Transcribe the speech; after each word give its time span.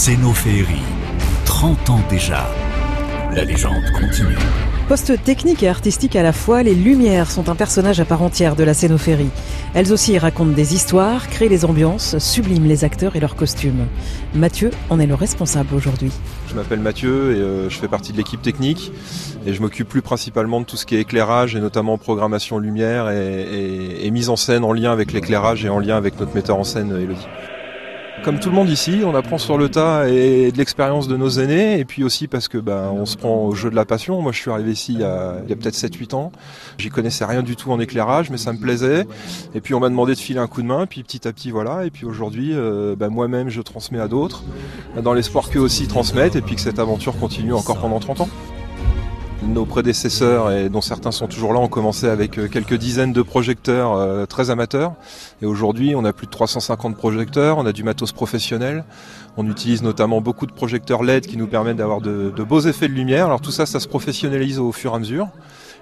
Cénophéerie, 0.00 0.82
30 1.46 1.88
ans 1.88 2.00
déjà. 2.10 2.46
La 3.34 3.44
légende 3.44 3.82
continue. 3.98 4.36
Poste 4.88 5.24
technique 5.24 5.62
et 5.62 5.68
artistique 5.70 6.16
à 6.16 6.22
la 6.22 6.34
fois, 6.34 6.62
les 6.62 6.74
lumières 6.74 7.30
sont 7.30 7.48
un 7.48 7.54
personnage 7.54 7.98
à 7.98 8.04
part 8.04 8.20
entière 8.20 8.56
de 8.56 8.62
la 8.62 8.74
scénophérie. 8.74 9.30
Elles 9.72 9.94
aussi 9.94 10.18
racontent 10.18 10.52
des 10.52 10.74
histoires, 10.74 11.28
créent 11.30 11.48
les 11.48 11.64
ambiances, 11.64 12.18
subliment 12.18 12.66
les 12.68 12.84
acteurs 12.84 13.16
et 13.16 13.20
leurs 13.20 13.36
costumes. 13.36 13.86
Mathieu 14.34 14.70
en 14.90 15.00
est 15.00 15.06
le 15.06 15.14
responsable 15.14 15.74
aujourd'hui. 15.74 16.12
Je 16.50 16.54
m'appelle 16.54 16.80
Mathieu 16.80 17.34
et 17.34 17.40
euh, 17.40 17.70
je 17.70 17.78
fais 17.78 17.88
partie 17.88 18.12
de 18.12 18.18
l'équipe 18.18 18.42
technique 18.42 18.92
et 19.46 19.54
je 19.54 19.62
m'occupe 19.62 19.88
plus 19.88 20.02
principalement 20.02 20.60
de 20.60 20.66
tout 20.66 20.76
ce 20.76 20.84
qui 20.84 20.94
est 20.96 21.00
éclairage 21.00 21.56
et 21.56 21.60
notamment 21.60 21.96
programmation 21.96 22.58
lumière 22.58 23.08
et, 23.08 23.40
et- 23.40 24.06
et 24.06 24.10
mise 24.10 24.28
en 24.28 24.36
scène 24.36 24.62
en 24.62 24.74
lien 24.74 24.92
avec 24.92 25.14
l'éclairage 25.14 25.64
et 25.64 25.70
en 25.70 25.78
lien 25.78 25.96
avec 25.96 26.20
notre 26.20 26.34
metteur 26.34 26.58
en 26.58 26.64
scène 26.64 26.90
Elodie. 26.90 27.26
Comme 28.24 28.40
tout 28.40 28.48
le 28.48 28.56
monde 28.56 28.68
ici, 28.68 29.02
on 29.04 29.14
apprend 29.14 29.38
sur 29.38 29.56
le 29.56 29.68
tas 29.68 30.08
et 30.08 30.50
de 30.50 30.58
l'expérience 30.58 31.06
de 31.06 31.16
nos 31.16 31.28
aînés, 31.28 31.78
et 31.78 31.84
puis 31.84 32.02
aussi 32.02 32.26
parce 32.26 32.48
que 32.48 32.58
ben, 32.58 32.90
on 32.92 33.06
se 33.06 33.16
prend 33.16 33.44
au 33.44 33.54
jeu 33.54 33.70
de 33.70 33.76
la 33.76 33.84
passion. 33.84 34.20
Moi, 34.20 34.32
je 34.32 34.38
suis 34.38 34.50
arrivé 34.50 34.72
ici 34.72 34.94
il 34.94 35.00
y 35.00 35.04
a, 35.04 35.30
a 35.30 35.56
peut-être 35.56 35.76
7-8 35.76 36.14
ans. 36.14 36.32
J'y 36.78 36.88
connaissais 36.88 37.24
rien 37.24 37.42
du 37.42 37.54
tout 37.54 37.70
en 37.70 37.78
éclairage, 37.78 38.30
mais 38.30 38.36
ça 38.36 38.52
me 38.52 38.58
plaisait. 38.58 39.06
Et 39.54 39.60
puis 39.60 39.74
on 39.74 39.80
m'a 39.80 39.88
demandé 39.88 40.14
de 40.14 40.18
filer 40.18 40.40
un 40.40 40.48
coup 40.48 40.62
de 40.62 40.66
main, 40.66 40.86
puis 40.86 41.02
petit 41.04 41.28
à 41.28 41.32
petit, 41.32 41.50
voilà. 41.50 41.84
Et 41.84 41.90
puis 41.90 42.04
aujourd'hui, 42.04 42.50
euh, 42.52 42.96
ben, 42.96 43.10
moi-même, 43.10 43.48
je 43.48 43.62
transmets 43.62 44.00
à 44.00 44.08
d'autres, 44.08 44.42
dans 45.00 45.12
l'espoir 45.12 45.48
qu'eux 45.48 45.60
aussi 45.60 45.86
transmettent, 45.86 46.36
et 46.36 46.42
puis 46.42 46.56
que 46.56 46.60
cette 46.60 46.80
aventure 46.80 47.16
continue 47.18 47.52
encore 47.52 47.78
pendant 47.78 48.00
30 48.00 48.22
ans. 48.22 48.28
Nos 49.42 49.66
prédécesseurs, 49.66 50.50
et 50.50 50.68
dont 50.70 50.80
certains 50.80 51.10
sont 51.10 51.26
toujours 51.26 51.52
là, 51.52 51.60
ont 51.60 51.68
commencé 51.68 52.08
avec 52.08 52.38
euh, 52.38 52.48
quelques 52.48 52.74
dizaines 52.74 53.12
de 53.12 53.20
projecteurs 53.20 53.92
euh, 53.92 54.24
très 54.24 54.48
amateurs. 54.48 54.94
Et 55.42 55.46
aujourd'hui, 55.46 55.94
on 55.94 56.04
a 56.04 56.12
plus 56.12 56.26
de 56.26 56.30
350 56.30 56.96
projecteurs, 56.96 57.58
on 57.58 57.66
a 57.66 57.72
du 57.72 57.84
matos 57.84 58.12
professionnel. 58.12 58.84
On 59.36 59.48
utilise 59.48 59.82
notamment 59.82 60.22
beaucoup 60.22 60.46
de 60.46 60.52
projecteurs 60.52 61.02
LED 61.02 61.26
qui 61.26 61.36
nous 61.36 61.46
permettent 61.46 61.76
d'avoir 61.76 62.00
de, 62.00 62.32
de 62.34 62.42
beaux 62.42 62.60
effets 62.60 62.88
de 62.88 62.94
lumière. 62.94 63.26
Alors 63.26 63.42
tout 63.42 63.50
ça, 63.50 63.66
ça 63.66 63.78
se 63.78 63.88
professionnalise 63.88 64.58
au 64.58 64.72
fur 64.72 64.92
et 64.92 64.96
à 64.96 64.98
mesure. 64.98 65.28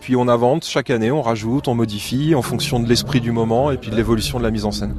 Puis 0.00 0.14
on 0.14 0.28
invente 0.28 0.64
chaque 0.64 0.88
année, 0.88 1.10
on 1.10 1.20
rajoute, 1.20 1.66
on 1.66 1.74
modifie 1.74 2.34
en 2.34 2.42
fonction 2.42 2.80
de 2.80 2.88
l'esprit 2.88 3.20
du 3.20 3.32
moment 3.32 3.72
et 3.72 3.76
puis 3.76 3.90
de 3.90 3.96
l'évolution 3.96 4.38
de 4.38 4.44
la 4.44 4.50
mise 4.50 4.64
en 4.64 4.72
scène. 4.72 4.94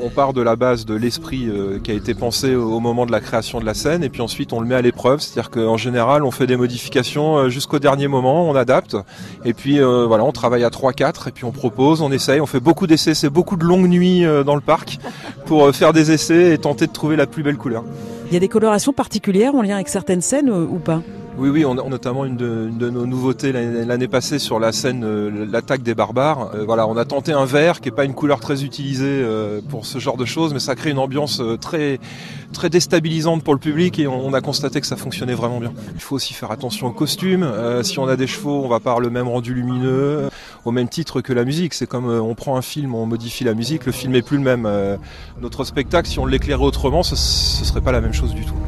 On 0.00 0.10
part 0.10 0.32
de 0.32 0.42
la 0.42 0.56
base 0.56 0.84
de 0.84 0.94
l'esprit 0.94 1.48
euh, 1.48 1.78
qui 1.78 1.92
a 1.92 1.94
été 1.94 2.14
pensé 2.14 2.56
au 2.56 2.80
moment 2.80 3.06
de 3.06 3.12
la 3.12 3.20
création 3.20 3.60
de 3.60 3.64
la 3.64 3.74
scène 3.74 4.02
et 4.02 4.08
puis 4.08 4.20
ensuite 4.20 4.52
on 4.52 4.60
le 4.60 4.66
met 4.66 4.74
à 4.74 4.82
l'épreuve, 4.82 5.20
c'est-à-dire 5.20 5.50
qu'en 5.50 5.76
général 5.76 6.24
on 6.24 6.32
fait 6.32 6.48
des 6.48 6.56
modifications 6.56 7.36
euh, 7.36 7.48
jusqu'au 7.48 7.78
dernier 7.78 8.08
moment, 8.08 8.48
on 8.48 8.56
adapte. 8.56 8.96
Et 9.44 9.52
puis 9.54 9.80
euh, 9.80 10.04
voilà, 10.06 10.24
on 10.24 10.32
travaille 10.32 10.64
à 10.64 10.68
3-4 10.68 11.28
et 11.28 11.30
puis 11.30 11.44
on 11.44 11.52
propose, 11.52 12.02
on 12.02 12.10
essaye, 12.10 12.40
on 12.40 12.46
fait 12.46 12.60
beaucoup 12.60 12.88
d'essais, 12.88 13.14
c'est 13.14 13.30
beaucoup 13.30 13.56
de 13.56 13.64
longues 13.64 13.88
nuits 13.88 14.24
dans 14.44 14.56
le 14.56 14.60
parc 14.60 14.98
pour 15.46 15.74
faire 15.74 15.92
des 15.92 16.10
essais 16.10 16.54
et 16.54 16.58
tenter 16.58 16.86
de 16.86 16.92
trouver 16.92 17.16
la 17.16 17.26
plus 17.26 17.42
belle 17.42 17.56
couleur. 17.56 17.84
Il 18.28 18.34
y 18.34 18.36
a 18.36 18.40
des 18.40 18.48
colorations 18.48 18.92
particulières 18.92 19.54
en 19.54 19.62
lien 19.62 19.76
avec 19.76 19.88
certaines 19.88 20.22
scènes 20.22 20.50
ou 20.50 20.78
pas? 20.78 21.02
Oui, 21.38 21.48
oui, 21.48 21.64
on 21.64 21.78
a 21.78 21.88
notamment 21.88 22.26
une 22.26 22.36
de, 22.36 22.68
une 22.68 22.76
de 22.76 22.90
nos 22.90 23.06
nouveautés 23.06 23.52
l'année 23.52 24.06
passée 24.06 24.38
sur 24.38 24.60
la 24.60 24.70
scène 24.70 25.02
euh, 25.02 25.46
L'attaque 25.50 25.82
des 25.82 25.94
barbares. 25.94 26.50
Euh, 26.54 26.64
voilà, 26.66 26.86
on 26.86 26.96
a 26.98 27.06
tenté 27.06 27.32
un 27.32 27.46
vert 27.46 27.80
qui 27.80 27.88
est 27.88 27.92
pas 27.92 28.04
une 28.04 28.12
couleur 28.12 28.38
très 28.38 28.64
utilisée 28.64 29.06
euh, 29.08 29.62
pour 29.66 29.86
ce 29.86 29.98
genre 29.98 30.18
de 30.18 30.26
choses, 30.26 30.52
mais 30.52 30.60
ça 30.60 30.74
crée 30.74 30.90
une 30.90 30.98
ambiance 30.98 31.40
euh, 31.40 31.56
très 31.56 31.98
très 32.52 32.68
déstabilisante 32.68 33.42
pour 33.42 33.54
le 33.54 33.60
public 33.60 33.98
et 33.98 34.06
on, 34.06 34.26
on 34.26 34.34
a 34.34 34.42
constaté 34.42 34.82
que 34.82 34.86
ça 34.86 34.96
fonctionnait 34.96 35.32
vraiment 35.32 35.58
bien. 35.58 35.72
Il 35.94 36.02
faut 36.02 36.16
aussi 36.16 36.34
faire 36.34 36.50
attention 36.50 36.88
aux 36.88 36.92
costumes. 36.92 37.50
Si 37.82 37.98
on 37.98 38.06
a 38.06 38.16
des 38.16 38.26
chevaux, 38.26 38.62
on 38.62 38.68
va 38.68 38.78
pas 38.78 38.90
avoir 38.90 39.00
le 39.00 39.08
même 39.08 39.26
rendu 39.26 39.54
lumineux, 39.54 40.28
au 40.66 40.70
même 40.70 40.88
titre 40.88 41.22
que 41.22 41.32
la 41.32 41.46
musique. 41.46 41.72
C'est 41.72 41.86
comme 41.86 42.10
on 42.10 42.34
prend 42.34 42.58
un 42.58 42.62
film, 42.62 42.94
on 42.94 43.06
modifie 43.06 43.44
la 43.44 43.54
musique, 43.54 43.86
le 43.86 43.92
film 43.92 44.14
est 44.14 44.22
plus 44.22 44.36
le 44.36 44.42
même. 44.42 44.68
Notre 45.40 45.64
spectacle, 45.64 46.06
si 46.08 46.18
on 46.18 46.26
l'éclairait 46.26 46.62
autrement, 46.62 47.02
ce, 47.02 47.16
ce 47.16 47.64
serait 47.64 47.80
pas 47.80 47.92
la 47.92 48.02
même 48.02 48.12
chose 48.12 48.34
du 48.34 48.44
tout. 48.44 48.61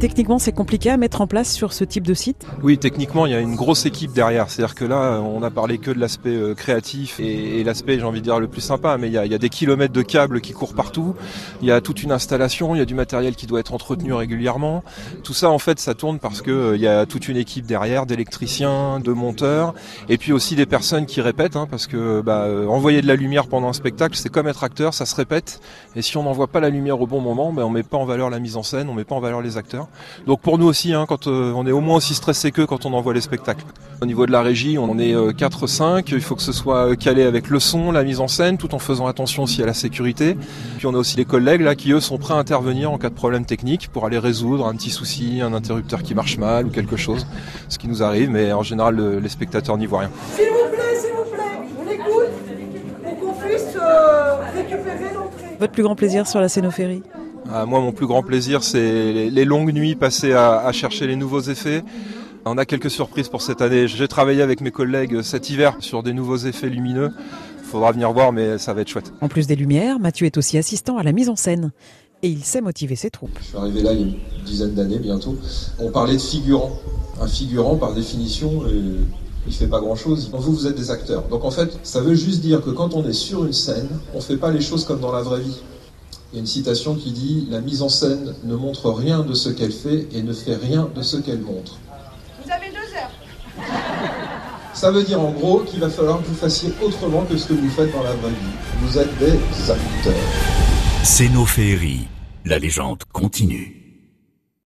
Techniquement, 0.00 0.38
c'est 0.38 0.52
compliqué 0.52 0.90
à 0.90 0.96
mettre 0.96 1.22
en 1.22 1.26
place 1.26 1.52
sur 1.52 1.72
ce 1.72 1.82
type 1.82 2.06
de 2.06 2.14
site 2.14 2.46
Oui, 2.62 2.78
techniquement, 2.78 3.26
il 3.26 3.32
y 3.32 3.34
a 3.34 3.40
une 3.40 3.56
grosse 3.56 3.84
équipe 3.84 4.12
derrière. 4.12 4.48
C'est-à-dire 4.48 4.76
que 4.76 4.84
là, 4.84 5.20
on 5.20 5.42
a 5.42 5.50
parlé 5.50 5.78
que 5.78 5.90
de 5.90 5.98
l'aspect 5.98 6.36
euh, 6.36 6.54
créatif 6.54 7.18
et, 7.18 7.64
l'aspect, 7.64 7.98
j'ai 7.98 8.04
envie 8.04 8.20
de 8.20 8.24
dire, 8.24 8.38
le 8.38 8.46
plus 8.46 8.60
sympa. 8.60 8.96
Mais 8.96 9.08
il 9.08 9.12
y, 9.12 9.18
a, 9.18 9.38
des 9.38 9.48
kilomètres 9.48 9.92
de 9.92 10.02
câbles 10.02 10.40
qui 10.40 10.52
courent 10.52 10.74
partout. 10.74 11.16
Il 11.62 11.66
y 11.66 11.72
a 11.72 11.80
toute 11.80 12.04
une 12.04 12.12
installation, 12.12 12.76
il 12.76 12.78
y 12.78 12.80
a 12.80 12.84
du 12.84 12.94
matériel 12.94 13.34
qui 13.34 13.48
doit 13.48 13.58
être 13.58 13.74
entretenu 13.74 14.12
régulièrement. 14.12 14.84
Tout 15.24 15.34
ça, 15.34 15.50
en 15.50 15.58
fait, 15.58 15.80
ça 15.80 15.94
tourne 15.94 16.20
parce 16.20 16.42
que 16.42 16.52
euh, 16.52 16.76
il 16.76 16.80
y 16.80 16.86
a 16.86 17.04
toute 17.04 17.26
une 17.26 17.36
équipe 17.36 17.66
derrière, 17.66 18.06
d'électriciens, 18.06 19.00
de 19.00 19.10
monteurs, 19.10 19.74
et 20.08 20.16
puis 20.16 20.30
aussi 20.32 20.54
des 20.54 20.66
personnes 20.66 21.06
qui 21.06 21.20
répètent, 21.20 21.56
hein, 21.56 21.66
parce 21.68 21.88
que 21.88 22.20
bah, 22.20 22.44
euh, 22.44 22.68
envoyer 22.68 23.02
de 23.02 23.08
la 23.08 23.16
lumière 23.16 23.48
pendant 23.48 23.68
un 23.68 23.72
spectacle, 23.72 24.16
c'est 24.16 24.28
comme 24.28 24.46
être 24.46 24.62
acteur, 24.62 24.94
ça 24.94 25.06
se 25.06 25.16
répète. 25.16 25.60
Et 25.96 26.02
si 26.02 26.16
on 26.16 26.22
n'envoie 26.22 26.46
pas 26.46 26.60
la 26.60 26.70
lumière 26.70 27.00
au 27.00 27.08
bon 27.08 27.20
moment, 27.20 27.52
ben, 27.52 27.64
on 27.64 27.70
met 27.70 27.82
pas 27.82 27.96
en 27.96 28.04
valeur 28.04 28.30
la 28.30 28.38
mise 28.38 28.56
en 28.56 28.62
scène, 28.62 28.88
on 28.88 28.94
met 28.94 29.02
pas 29.02 29.16
en 29.16 29.20
valeur 29.20 29.40
les 29.40 29.56
acteurs. 29.56 29.87
Donc 30.26 30.40
pour 30.40 30.58
nous 30.58 30.66
aussi, 30.66 30.92
hein, 30.94 31.06
quand 31.08 31.26
euh, 31.26 31.52
on 31.56 31.66
est 31.66 31.72
au 31.72 31.80
moins 31.80 31.96
aussi 31.96 32.14
stressé 32.14 32.50
qu'eux 32.52 32.66
quand 32.66 32.86
on 32.86 32.92
envoie 32.92 33.14
les 33.14 33.20
spectacles. 33.20 33.64
Au 34.00 34.06
niveau 34.06 34.26
de 34.26 34.32
la 34.32 34.42
régie, 34.42 34.78
on 34.78 34.96
est 34.98 35.12
4-5, 35.14 36.04
il 36.12 36.20
faut 36.20 36.36
que 36.36 36.42
ce 36.42 36.52
soit 36.52 36.90
euh, 36.90 36.94
calé 36.94 37.22
avec 37.24 37.48
le 37.50 37.58
son, 37.58 37.90
la 37.90 38.04
mise 38.04 38.20
en 38.20 38.28
scène, 38.28 38.56
tout 38.58 38.74
en 38.74 38.78
faisant 38.78 39.06
attention 39.06 39.42
aussi 39.42 39.62
à 39.62 39.66
la 39.66 39.74
sécurité. 39.74 40.36
Puis 40.76 40.86
on 40.86 40.94
a 40.94 40.98
aussi 40.98 41.16
les 41.16 41.24
collègues 41.24 41.62
là 41.62 41.74
qui 41.74 41.90
eux 41.92 42.00
sont 42.00 42.18
prêts 42.18 42.34
à 42.34 42.36
intervenir 42.36 42.92
en 42.92 42.98
cas 42.98 43.08
de 43.08 43.14
problème 43.14 43.44
technique 43.44 43.88
pour 43.92 44.06
aller 44.06 44.18
résoudre 44.18 44.66
un 44.66 44.74
petit 44.74 44.90
souci, 44.90 45.40
un 45.42 45.52
interrupteur 45.52 46.02
qui 46.02 46.14
marche 46.14 46.38
mal 46.38 46.66
ou 46.66 46.70
quelque 46.70 46.96
chose, 46.96 47.26
ce 47.68 47.78
qui 47.78 47.88
nous 47.88 48.02
arrive, 48.02 48.30
mais 48.30 48.52
en 48.52 48.62
général 48.62 48.94
le- 48.94 49.18
les 49.18 49.28
spectateurs 49.28 49.76
n'y 49.78 49.86
voient 49.86 50.00
rien. 50.00 50.10
S'il 50.36 50.44
vous 50.46 50.70
plaît, 50.70 50.96
s'il 51.00 51.10
vous 51.14 51.30
plaît, 51.34 51.68
on 51.80 51.90
écoute 51.90 52.32
pour 53.02 53.18
qu'on 53.18 53.32
puisse 53.40 53.76
euh, 53.76 54.34
récupérer 54.54 55.12
l'entrée. 55.14 55.56
Votre 55.58 55.72
plus 55.72 55.82
grand 55.82 55.96
plaisir 55.96 56.26
sur 56.28 56.40
la 56.40 56.48
scénophérie 56.48 57.02
Ah, 57.50 57.66
moi, 57.66 57.80
mon 57.80 57.92
plus 57.92 58.06
grand 58.06 58.22
plaisir, 58.22 58.62
c'est 58.62 59.12
les, 59.12 59.30
les 59.30 59.44
longues 59.44 59.72
nuits 59.72 59.94
passées 59.94 60.32
à, 60.32 60.60
à 60.60 60.72
chercher 60.72 61.06
les 61.06 61.16
nouveaux 61.16 61.40
effets. 61.40 61.82
On 62.44 62.56
a 62.58 62.64
quelques 62.64 62.90
surprises 62.90 63.28
pour 63.28 63.42
cette 63.42 63.60
année. 63.60 63.88
J'ai 63.88 64.08
travaillé 64.08 64.42
avec 64.42 64.60
mes 64.60 64.70
collègues 64.70 65.22
cet 65.22 65.50
hiver 65.50 65.76
sur 65.80 66.02
des 66.02 66.12
nouveaux 66.12 66.36
effets 66.36 66.68
lumineux. 66.68 67.10
Faudra 67.62 67.92
venir 67.92 68.12
voir, 68.12 68.32
mais 68.32 68.56
ça 68.58 68.72
va 68.72 68.80
être 68.80 68.88
chouette. 68.88 69.12
En 69.20 69.28
plus 69.28 69.46
des 69.46 69.56
lumières, 69.56 69.98
Mathieu 69.98 70.26
est 70.26 70.38
aussi 70.38 70.56
assistant 70.56 70.96
à 70.96 71.02
la 71.02 71.12
mise 71.12 71.28
en 71.28 71.36
scène. 71.36 71.72
Et 72.22 72.28
il 72.28 72.42
sait 72.42 72.60
motiver 72.60 72.96
ses 72.96 73.10
troupes. 73.10 73.38
Je 73.40 73.46
suis 73.48 73.56
arrivé 73.56 73.82
là 73.82 73.92
il 73.92 74.00
y 74.00 74.02
a 74.02 74.06
une 74.06 74.44
dizaine 74.44 74.74
d'années 74.74 74.98
bientôt. 74.98 75.36
On 75.78 75.90
parlait 75.90 76.14
de 76.14 76.18
figurant. 76.20 76.72
Un 77.20 77.26
figurant, 77.26 77.76
par 77.76 77.92
définition, 77.94 78.62
euh, 78.64 78.98
il 79.46 79.52
fait 79.52 79.66
pas 79.66 79.80
grand 79.80 79.94
chose. 79.94 80.30
Vous, 80.32 80.52
vous 80.52 80.66
êtes 80.66 80.76
des 80.76 80.90
acteurs. 80.90 81.28
Donc 81.28 81.44
en 81.44 81.50
fait, 81.50 81.78
ça 81.82 82.00
veut 82.00 82.14
juste 82.14 82.40
dire 82.40 82.62
que 82.62 82.70
quand 82.70 82.94
on 82.94 83.06
est 83.06 83.12
sur 83.12 83.44
une 83.44 83.52
scène, 83.52 83.88
on 84.14 84.20
fait 84.20 84.36
pas 84.36 84.50
les 84.50 84.60
choses 84.60 84.84
comme 84.84 85.00
dans 85.00 85.12
la 85.12 85.22
vraie 85.22 85.40
vie. 85.40 85.60
Il 86.32 86.36
y 86.36 86.38
a 86.38 86.40
une 86.40 86.46
citation 86.46 86.94
qui 86.94 87.10
dit 87.12 87.46
La 87.50 87.60
mise 87.60 87.80
en 87.80 87.88
scène 87.88 88.34
ne 88.44 88.54
montre 88.54 88.90
rien 88.90 89.20
de 89.20 89.32
ce 89.32 89.48
qu'elle 89.48 89.72
fait 89.72 90.06
et 90.12 90.22
ne 90.22 90.34
fait 90.34 90.56
rien 90.56 90.88
de 90.94 91.00
ce 91.00 91.16
qu'elle 91.16 91.40
montre. 91.40 91.78
Vous 92.44 92.50
avez 92.50 92.68
deux 92.70 92.94
heures. 92.94 93.10
Ça 94.74 94.90
veut 94.92 95.02
dire 95.02 95.20
en 95.20 95.30
gros 95.30 95.60
qu'il 95.60 95.80
va 95.80 95.88
falloir 95.88 96.20
que 96.20 96.26
vous 96.26 96.34
fassiez 96.34 96.70
autrement 96.82 97.24
que 97.24 97.36
ce 97.36 97.48
que 97.48 97.54
vous 97.54 97.70
faites 97.70 97.92
dans 97.92 98.02
la 98.02 98.12
vraie 98.12 98.30
vie. 98.30 98.80
Vous 98.82 98.98
êtes 98.98 99.18
des 99.18 99.32
acteurs. 99.70 100.14
Cénophéerie, 101.02 102.08
la 102.44 102.58
légende 102.58 103.04
continue. 103.12 103.77